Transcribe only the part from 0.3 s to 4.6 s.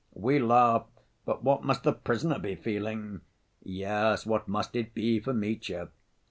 laugh, but what must the prisoner be feeling?" "Yes, what